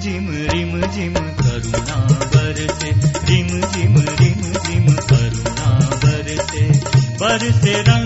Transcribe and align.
Gym 0.00 0.30
रिम 0.30 0.86
जिम 0.86 1.14
करुणा 1.14 1.96
बरसे। 2.34 2.90
रिम 3.24 3.48
जिम 3.48 3.94
रिम 3.96 4.42
जिम 4.52 4.96
करुणा 4.96 5.90
बरसे। 6.04 6.80
बरसे 7.20 7.82
रंग 7.82 7.99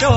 तो 0.00 0.08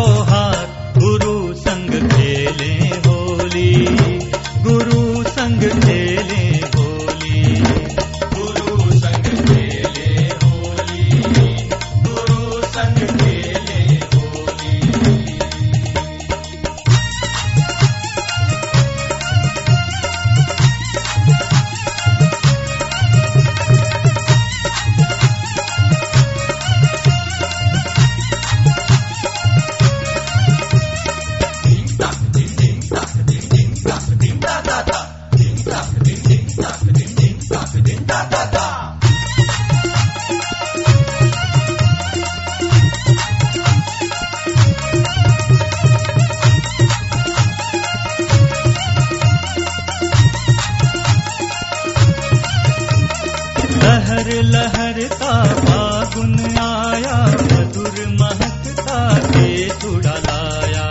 लहरता 54.75 55.33
फागुन 55.65 56.33
आया 56.61 57.17
मधुर 57.49 57.99
महकता 58.21 58.97
तेज 59.27 59.85
उड़ा 59.89 60.15
लाया 60.25 60.87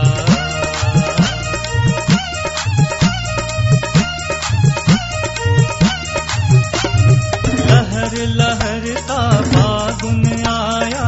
लहर 7.68 8.16
लहरता 8.40 9.20
फागुन 9.52 10.24
आया 10.54 11.06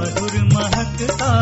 मधुर 0.00 0.38
महकता 0.54 1.32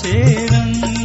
ചേരങ്ങ 0.00 0.97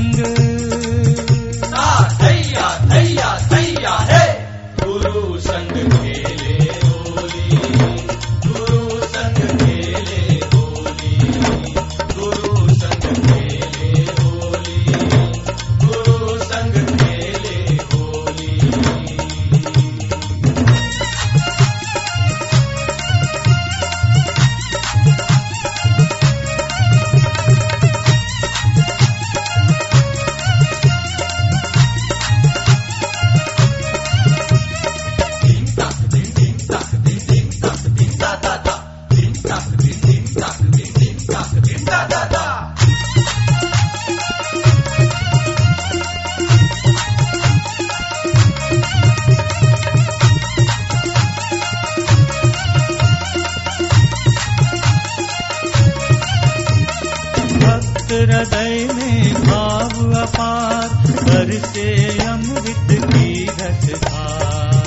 हृदय 58.14 58.88
में 58.94 59.34
भाव 59.44 60.14
अपार, 60.22 60.90
बरसे 61.24 61.90
अमृत 62.28 62.92
की 63.06 63.46
घटधार 63.46 64.82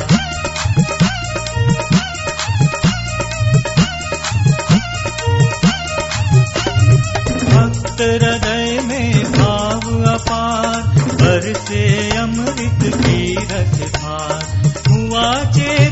भक्त 7.52 8.00
हृदय 8.00 8.80
में 8.88 9.32
भाव 9.32 9.84
अपार, 10.12 10.82
बरसे 11.22 11.84
अमृत 12.18 12.82
की 12.96 13.34
रसधार 13.52 14.44
हुआ 14.88 15.28
चे 15.56 15.85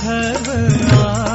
गांधर्व 0.00 1.29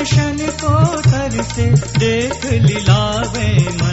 दर्शन 0.00 0.38
को 0.60 0.76
कर 1.02 1.34
देख 1.98 2.44
लीलावे 2.44 3.48
मन। 3.82 3.89